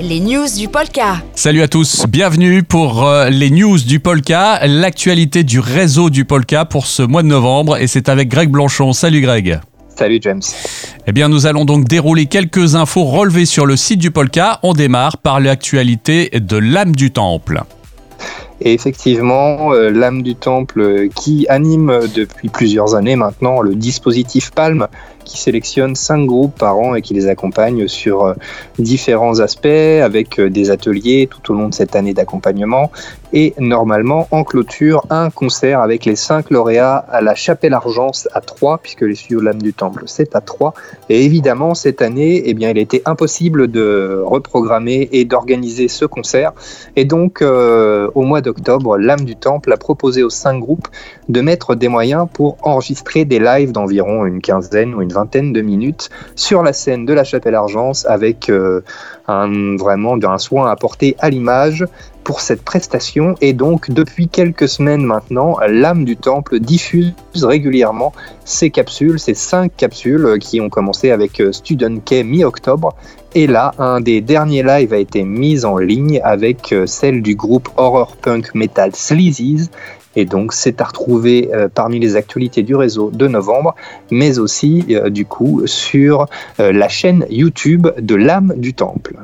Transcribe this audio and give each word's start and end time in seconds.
les 0.00 0.20
news 0.20 0.46
du 0.56 0.68
Polka. 0.68 1.22
Salut 1.34 1.60
à 1.62 1.68
tous, 1.68 2.06
bienvenue 2.08 2.62
pour 2.62 3.06
euh, 3.06 3.28
les 3.28 3.50
news 3.50 3.78
du 3.78 4.00
Polka, 4.00 4.66
l'actualité 4.66 5.44
du 5.44 5.60
réseau 5.60 6.08
du 6.08 6.24
Polka 6.24 6.64
pour 6.64 6.86
ce 6.86 7.02
mois 7.02 7.22
de 7.22 7.28
novembre 7.28 7.76
et 7.76 7.86
c'est 7.86 8.08
avec 8.08 8.28
Greg 8.28 8.50
Blanchon. 8.50 8.92
Salut 8.92 9.20
Greg. 9.20 9.60
Salut 9.94 10.18
James. 10.22 10.40
Eh 11.06 11.12
bien, 11.12 11.28
nous 11.28 11.46
allons 11.46 11.66
donc 11.66 11.84
dérouler 11.84 12.26
quelques 12.26 12.74
infos 12.76 13.04
relevées 13.04 13.44
sur 13.44 13.66
le 13.66 13.76
site 13.76 13.98
du 13.98 14.10
Polka. 14.10 14.58
On 14.62 14.72
démarre 14.72 15.18
par 15.18 15.38
l'actualité 15.38 16.30
de 16.32 16.56
l'âme 16.56 16.96
du 16.96 17.10
temple. 17.10 17.62
Et 18.62 18.72
effectivement, 18.72 19.72
euh, 19.72 19.90
l'âme 19.90 20.22
du 20.22 20.34
temple 20.34 20.80
euh, 20.80 21.08
qui 21.14 21.46
anime 21.48 22.00
depuis 22.14 22.48
plusieurs 22.48 22.94
années 22.94 23.16
maintenant 23.16 23.60
le 23.60 23.74
dispositif 23.74 24.50
Palme, 24.52 24.86
qui 25.30 25.40
sélectionne 25.40 25.94
cinq 25.94 26.26
groupes 26.26 26.58
par 26.58 26.78
an 26.78 26.94
et 26.94 27.02
qui 27.02 27.14
les 27.14 27.28
accompagne 27.28 27.86
sur 27.86 28.24
euh, 28.24 28.34
différents 28.78 29.38
aspects 29.40 29.66
avec 29.66 30.40
des 30.40 30.70
ateliers 30.70 31.28
tout 31.30 31.52
au 31.52 31.54
long 31.54 31.68
de 31.68 31.74
cette 31.74 31.94
année 31.94 32.14
d'accompagnement 32.14 32.90
et 33.32 33.54
normalement 33.58 34.26
en 34.30 34.44
clôture 34.44 35.04
un 35.10 35.30
concert 35.30 35.80
avec 35.80 36.04
les 36.04 36.16
cinq 36.16 36.50
lauréats 36.50 36.96
à 36.96 37.20
la 37.20 37.34
Chapelle 37.34 37.74
Argence 37.74 38.28
à 38.32 38.40
Troyes 38.40 38.78
puisque 38.82 39.02
les 39.02 39.14
studios 39.14 39.40
de 39.40 39.44
l'âme 39.44 39.62
du 39.62 39.72
temple 39.72 40.04
c'est 40.06 40.34
à 40.34 40.40
Troyes. 40.40 40.74
Et 41.08 41.24
évidemment 41.24 41.74
cette 41.74 42.02
année 42.02 42.42
eh 42.44 42.54
bien 42.54 42.70
il 42.70 42.78
était 42.78 43.02
impossible 43.04 43.68
de 43.68 44.22
reprogrammer 44.24 45.08
et 45.12 45.24
d'organiser 45.24 45.88
ce 45.88 46.04
concert. 46.04 46.52
Et 46.96 47.04
donc 47.04 47.42
au 47.42 48.22
mois 48.22 48.40
de 48.40 48.50
octobre, 48.50 48.98
l'âme 48.98 49.24
du 49.24 49.36
temple 49.36 49.72
a 49.72 49.76
proposé 49.76 50.22
aux 50.22 50.30
cinq 50.30 50.60
groupes 50.60 50.88
de 51.28 51.40
mettre 51.40 51.74
des 51.74 51.88
moyens 51.88 52.26
pour 52.32 52.56
enregistrer 52.62 53.24
des 53.24 53.38
lives 53.38 53.72
d'environ 53.72 54.26
une 54.26 54.40
quinzaine 54.40 54.94
ou 54.94 55.02
une 55.02 55.12
vingtaine 55.12 55.52
de 55.52 55.60
minutes 55.60 56.10
sur 56.34 56.62
la 56.62 56.72
scène 56.72 57.06
de 57.06 57.12
la 57.12 57.24
Chapelle 57.24 57.54
Argence 57.54 58.06
avec 58.06 58.48
euh, 58.48 58.82
vraiment 59.26 60.16
un 60.22 60.38
soin 60.38 60.70
apporté 60.70 61.16
à 61.18 61.30
l'image 61.30 61.84
pour 62.24 62.40
cette 62.40 62.62
prestation 62.62 63.34
et 63.40 63.52
donc 63.52 63.90
depuis 63.90 64.28
quelques 64.28 64.68
semaines 64.68 65.04
maintenant, 65.04 65.56
l'âme 65.66 66.04
du 66.04 66.16
temple 66.16 66.60
diffuse 66.60 67.14
régulièrement 67.34 68.12
ces 68.44 68.70
capsules, 68.70 69.18
ces 69.18 69.34
cinq 69.34 69.76
capsules 69.76 70.38
qui 70.40 70.60
ont 70.60 70.68
commencé 70.68 71.10
avec 71.10 71.40
euh, 71.40 71.52
Student 71.52 71.98
K 72.04 72.24
mi-octobre 72.24 72.94
et 73.34 73.46
là, 73.46 73.72
un 73.78 74.00
des 74.00 74.20
derniers 74.20 74.62
lives 74.62 74.92
a 74.92 74.98
été 74.98 75.22
mis 75.22 75.64
en 75.64 75.78
ligne 75.78 76.20
avec 76.22 76.72
euh, 76.72 76.86
celle 76.86 77.22
du 77.22 77.36
groupe 77.36 77.68
horror 77.76 78.16
punk 78.16 78.54
metal 78.54 78.94
Sleazies. 78.94 79.70
Et 80.16 80.24
donc, 80.24 80.52
c'est 80.52 80.80
à 80.80 80.84
retrouver 80.84 81.50
euh, 81.54 81.68
parmi 81.72 82.00
les 82.00 82.16
actualités 82.16 82.62
du 82.62 82.74
réseau 82.74 83.10
de 83.12 83.28
novembre, 83.28 83.76
mais 84.10 84.40
aussi, 84.40 84.84
du 85.10 85.24
coup, 85.24 85.62
sur 85.66 86.26
la 86.58 86.88
chaîne 86.88 87.24
YouTube 87.30 87.86
de 87.96 88.14
l'âme 88.16 88.54
du 88.56 88.74
temple. 88.74 89.14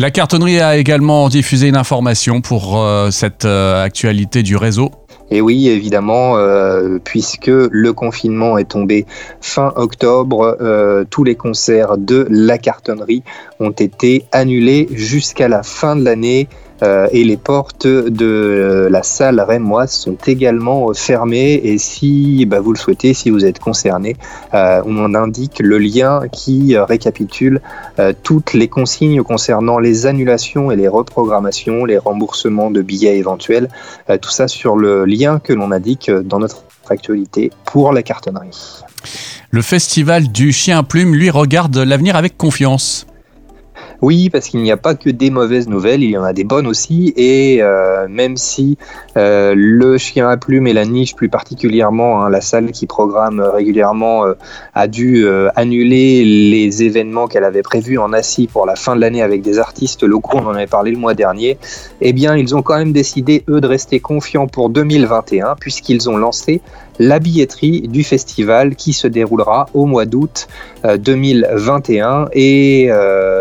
La 0.00 0.10
cartonnerie 0.10 0.60
a 0.60 0.78
également 0.78 1.28
diffusé 1.28 1.68
une 1.68 1.76
information 1.76 2.40
pour 2.40 2.82
cette 3.10 3.44
actualité 3.44 4.42
du 4.42 4.56
réseau. 4.56 4.90
Et 5.32 5.40
oui, 5.40 5.68
évidemment, 5.68 6.36
euh, 6.36 6.98
puisque 7.02 7.46
le 7.46 7.92
confinement 7.92 8.58
est 8.58 8.68
tombé 8.70 9.06
fin 9.40 9.72
octobre, 9.76 10.56
euh, 10.60 11.04
tous 11.08 11.22
les 11.22 11.36
concerts 11.36 11.98
de 11.98 12.26
la 12.28 12.58
cartonnerie 12.58 13.22
ont 13.60 13.70
été 13.70 14.24
annulés 14.32 14.88
jusqu'à 14.90 15.46
la 15.46 15.62
fin 15.62 15.94
de 15.94 16.04
l'année. 16.04 16.48
Euh, 16.82 17.08
et 17.12 17.24
les 17.24 17.36
portes 17.36 17.86
de 17.86 18.88
la 18.90 19.02
salle 19.02 19.40
rémoise 19.40 19.92
sont 19.92 20.16
également 20.26 20.92
fermées. 20.94 21.60
Et 21.64 21.78
si 21.78 22.46
bah, 22.46 22.60
vous 22.60 22.72
le 22.72 22.78
souhaitez, 22.78 23.14
si 23.14 23.30
vous 23.30 23.44
êtes 23.44 23.58
concerné, 23.58 24.16
euh, 24.54 24.82
on 24.86 25.14
indique 25.14 25.60
le 25.60 25.78
lien 25.78 26.22
qui 26.32 26.76
récapitule 26.76 27.60
euh, 27.98 28.12
toutes 28.22 28.52
les 28.52 28.68
consignes 28.68 29.22
concernant 29.22 29.78
les 29.78 30.06
annulations 30.06 30.70
et 30.70 30.76
les 30.76 30.88
reprogrammations, 30.88 31.84
les 31.84 31.98
remboursements 31.98 32.70
de 32.70 32.82
billets 32.82 33.18
éventuels, 33.18 33.68
tout 34.20 34.30
ça 34.30 34.48
sur 34.48 34.76
le 34.76 35.04
lien 35.04 35.38
que 35.38 35.52
l'on 35.52 35.70
indique 35.70 36.10
dans 36.10 36.38
notre 36.38 36.64
actualité 36.88 37.50
pour 37.64 37.92
la 37.92 38.02
cartonnerie. 38.02 38.82
Le 39.50 39.62
festival 39.62 40.28
du 40.28 40.52
chien 40.52 40.82
plume, 40.82 41.14
lui, 41.14 41.30
regarde 41.30 41.76
l'avenir 41.76 42.16
avec 42.16 42.36
confiance. 42.36 43.06
Oui, 44.02 44.30
parce 44.30 44.48
qu'il 44.48 44.62
n'y 44.62 44.72
a 44.72 44.78
pas 44.78 44.94
que 44.94 45.10
des 45.10 45.28
mauvaises 45.28 45.68
nouvelles, 45.68 46.02
il 46.02 46.10
y 46.10 46.16
en 46.16 46.24
a 46.24 46.32
des 46.32 46.44
bonnes 46.44 46.66
aussi. 46.66 47.12
Et 47.16 47.58
euh, 47.60 48.08
même 48.08 48.38
si 48.38 48.78
euh, 49.18 49.52
le 49.54 49.98
chien 49.98 50.28
à 50.28 50.38
plume 50.38 50.66
et 50.66 50.72
la 50.72 50.86
niche 50.86 51.14
plus 51.14 51.28
particulièrement, 51.28 52.22
hein, 52.22 52.30
la 52.30 52.40
salle 52.40 52.70
qui 52.70 52.86
programme 52.86 53.40
régulièrement 53.40 54.24
euh, 54.24 54.34
a 54.74 54.88
dû 54.88 55.26
annuler 55.54 56.24
les 56.24 56.82
événements 56.82 57.26
qu'elle 57.26 57.44
avait 57.44 57.62
prévus 57.62 57.98
en 57.98 58.12
assis 58.12 58.46
pour 58.46 58.64
la 58.64 58.76
fin 58.76 58.96
de 58.96 59.00
l'année 59.00 59.22
avec 59.22 59.42
des 59.42 59.58
artistes 59.58 60.02
locaux, 60.02 60.38
on 60.38 60.46
en 60.46 60.54
avait 60.54 60.66
parlé 60.66 60.92
le 60.92 60.98
mois 60.98 61.14
dernier, 61.14 61.58
eh 62.00 62.12
bien 62.12 62.36
ils 62.36 62.54
ont 62.54 62.62
quand 62.62 62.78
même 62.78 62.92
décidé, 62.92 63.44
eux, 63.48 63.60
de 63.60 63.66
rester 63.66 64.00
confiants 64.00 64.46
pour 64.46 64.70
2021 64.70 65.56
puisqu'ils 65.60 66.08
ont 66.08 66.16
lancé 66.16 66.60
la 66.98 67.18
billetterie 67.18 67.82
du 67.88 68.04
festival 68.04 68.76
qui 68.76 68.92
se 68.92 69.06
déroulera 69.06 69.66
au 69.74 69.86
mois 69.86 70.04
d'août 70.04 70.48
2021. 70.84 72.28
Et 72.34 72.90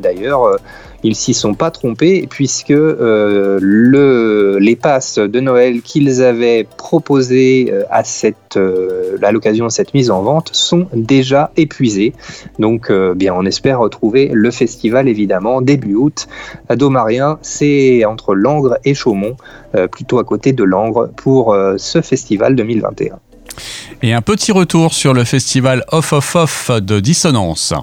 d'ailleurs, 0.00 0.43
euh, 0.46 0.56
ils 1.02 1.14
s'y 1.14 1.34
sont 1.34 1.54
pas 1.54 1.70
trompés 1.70 2.26
puisque 2.30 2.70
euh, 2.70 3.58
le, 3.60 4.58
les 4.58 4.74
passes 4.74 5.18
de 5.18 5.38
Noël 5.40 5.82
qu'ils 5.82 6.22
avaient 6.22 6.66
proposées 6.78 7.70
euh, 7.70 7.82
à, 7.90 8.02
à 9.22 9.32
l'occasion 9.32 9.66
de 9.66 9.70
cette 9.70 9.92
mise 9.92 10.10
en 10.10 10.22
vente 10.22 10.48
sont 10.52 10.86
déjà 10.94 11.50
épuisées. 11.56 12.14
Donc, 12.58 12.90
bien, 13.16 13.34
on 13.34 13.44
espère 13.44 13.80
retrouver 13.80 14.30
le 14.32 14.50
festival 14.50 15.08
évidemment 15.08 15.60
début 15.60 15.94
août 15.94 16.26
à 16.68 16.76
Domarien. 16.76 17.38
C'est 17.42 18.04
entre 18.06 18.34
Langres 18.34 18.78
et 18.84 18.94
Chaumont, 18.94 19.36
plutôt 19.90 20.18
à 20.18 20.24
côté 20.24 20.52
de 20.52 20.64
Langres, 20.64 21.08
pour 21.16 21.56
ce 21.76 22.00
festival 22.00 22.56
2021. 22.56 23.18
Et 24.02 24.12
un 24.12 24.22
petit 24.22 24.52
retour 24.52 24.94
sur 24.94 25.14
le 25.14 25.24
festival 25.24 25.84
Off 25.92 26.12
Off 26.12 26.36
Off 26.36 26.70
de 26.70 27.00
Dissonance. 27.00 27.74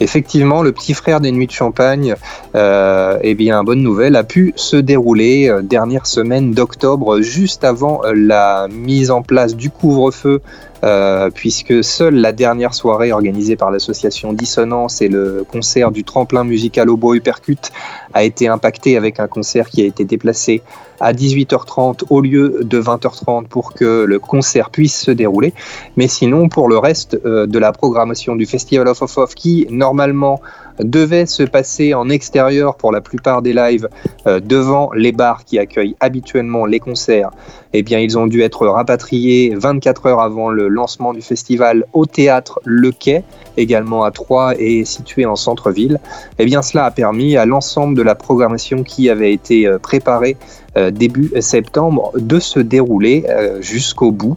Effectivement, 0.00 0.62
le 0.62 0.72
petit 0.72 0.94
frère 0.94 1.20
des 1.20 1.32
Nuits 1.32 1.46
de 1.46 1.52
Champagne, 1.52 2.14
euh, 2.54 3.18
eh 3.22 3.34
bien, 3.34 3.62
bonne 3.62 3.82
nouvelle, 3.82 4.16
a 4.16 4.24
pu 4.24 4.52
se 4.56 4.76
dérouler 4.76 5.48
euh, 5.48 5.62
dernière 5.62 6.06
semaine 6.06 6.52
d'octobre, 6.52 7.20
juste 7.20 7.64
avant 7.64 8.02
euh, 8.04 8.12
la 8.14 8.68
mise 8.68 9.10
en 9.10 9.22
place 9.22 9.54
du 9.54 9.70
couvre-feu 9.70 10.40
euh, 10.84 11.28
puisque 11.34 11.82
seule 11.82 12.14
la 12.14 12.30
dernière 12.30 12.72
soirée 12.72 13.10
organisée 13.10 13.56
par 13.56 13.72
l'association 13.72 14.32
Dissonance 14.32 15.02
et 15.02 15.08
le 15.08 15.44
concert 15.50 15.90
du 15.90 16.04
tremplin 16.04 16.44
musical 16.44 16.88
au 16.88 16.96
bois 16.96 17.18
Percute 17.18 17.72
a 18.14 18.22
été 18.22 18.46
impactée 18.46 18.96
avec 18.96 19.18
un 19.18 19.26
concert 19.26 19.68
qui 19.68 19.82
a 19.82 19.86
été 19.86 20.04
déplacé 20.04 20.62
à 21.00 21.12
18h30 21.12 22.04
au 22.10 22.20
lieu 22.20 22.60
de 22.62 22.80
20h30 22.80 23.48
pour 23.48 23.74
que 23.74 24.04
le 24.04 24.18
concert 24.20 24.70
puisse 24.70 25.00
se 25.00 25.10
dérouler. 25.10 25.52
Mais 25.96 26.06
sinon, 26.06 26.48
pour 26.48 26.68
le 26.68 26.78
reste 26.78 27.20
de 27.24 27.58
la 27.58 27.72
programmation 27.72 28.36
du 28.36 28.46
Festival 28.46 28.86
of 28.86 29.02
Off 29.02 29.18
Off, 29.18 29.34
qui 29.34 29.66
normalement 29.70 30.40
devait 30.80 31.26
se 31.26 31.42
passer 31.42 31.94
en 31.94 32.08
extérieur 32.08 32.76
pour 32.76 32.92
la 32.92 33.00
plupart 33.00 33.42
des 33.42 33.52
lives 33.52 33.88
euh, 34.26 34.40
devant 34.40 34.90
les 34.94 35.12
bars 35.12 35.44
qui 35.44 35.58
accueillent 35.58 35.96
habituellement 36.00 36.66
les 36.66 36.80
concerts, 36.80 37.30
eh 37.72 37.82
bien 37.82 37.98
ils 37.98 38.18
ont 38.18 38.26
dû 38.26 38.42
être 38.42 38.66
rapatriés 38.66 39.54
24 39.56 40.06
heures 40.06 40.20
avant 40.20 40.50
le 40.50 40.68
lancement 40.68 41.12
du 41.12 41.22
festival 41.22 41.84
au 41.92 42.06
théâtre 42.06 42.60
Le 42.64 42.92
Quai, 42.92 43.24
également 43.56 44.04
à 44.04 44.10
Troyes 44.10 44.54
et 44.58 44.84
situé 44.84 45.26
en 45.26 45.36
centre-ville. 45.36 45.98
Eh 46.38 46.44
bien 46.44 46.62
cela 46.62 46.86
a 46.86 46.90
permis 46.90 47.36
à 47.36 47.46
l'ensemble 47.46 47.96
de 47.96 48.02
la 48.02 48.14
programmation 48.14 48.82
qui 48.82 49.10
avait 49.10 49.32
été 49.32 49.66
euh, 49.66 49.78
préparée 49.78 50.36
euh, 50.76 50.90
début 50.90 51.30
septembre 51.40 52.12
de 52.16 52.38
se 52.38 52.60
dérouler 52.60 53.24
jusqu'au 53.60 54.12
bout. 54.12 54.36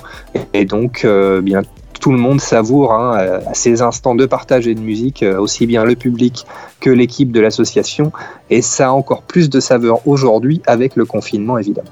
Et 0.53 0.65
donc, 0.65 1.05
bien 1.43 1.61
tout 2.01 2.11
le 2.11 2.17
monde 2.17 2.41
savoure 2.41 2.93
hein, 2.93 3.39
ces 3.53 3.81
instants 3.81 4.15
de 4.15 4.25
partage 4.25 4.67
et 4.67 4.75
de 4.75 4.81
musique, 4.81 5.23
euh, 5.23 5.39
aussi 5.39 5.67
bien 5.67 5.85
le 5.85 5.95
public 5.95 6.45
que 6.81 6.89
l'équipe 6.89 7.31
de 7.31 7.39
l'association. 7.39 8.11
Et 8.49 8.61
ça 8.61 8.87
a 8.87 8.91
encore 8.91 9.21
plus 9.21 9.49
de 9.49 9.59
saveur 9.59 10.05
aujourd'hui 10.07 10.61
avec 10.65 10.95
le 10.95 11.05
confinement, 11.05 11.57
évidemment. 11.57 11.91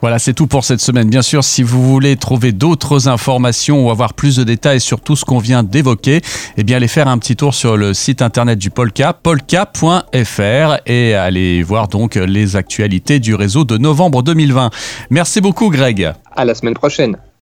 Voilà, 0.00 0.20
c'est 0.20 0.32
tout 0.32 0.46
pour 0.46 0.64
cette 0.64 0.80
semaine. 0.80 1.10
Bien 1.10 1.22
sûr, 1.22 1.42
si 1.42 1.64
vous 1.64 1.82
voulez 1.82 2.16
trouver 2.16 2.52
d'autres 2.52 3.08
informations 3.08 3.84
ou 3.84 3.90
avoir 3.90 4.14
plus 4.14 4.36
de 4.36 4.44
détails 4.44 4.80
sur 4.80 5.00
tout 5.00 5.16
ce 5.16 5.24
qu'on 5.24 5.38
vient 5.38 5.64
d'évoquer, 5.64 6.20
eh 6.56 6.62
bien, 6.62 6.76
allez 6.76 6.88
faire 6.88 7.08
un 7.08 7.18
petit 7.18 7.34
tour 7.34 7.54
sur 7.54 7.76
le 7.76 7.94
site 7.94 8.22
internet 8.22 8.58
du 8.58 8.70
Polka, 8.70 9.12
polka.fr, 9.12 10.76
et 10.86 11.14
allez 11.14 11.62
voir 11.64 11.88
donc 11.88 12.14
les 12.14 12.54
actualités 12.54 13.18
du 13.18 13.34
réseau 13.34 13.64
de 13.64 13.76
novembre 13.78 14.22
2020. 14.22 14.70
Merci 15.10 15.40
beaucoup, 15.40 15.70
Greg. 15.70 16.12
À 16.36 16.44
la 16.44 16.54
semaine 16.54 16.74
prochaine. 16.74 17.16